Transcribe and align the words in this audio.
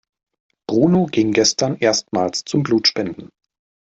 Bruno 0.67 1.05
ging 1.05 1.31
gestern 1.31 1.75
erstmals 1.77 2.43
zum 2.43 2.63
Blutspenden. 2.63 3.29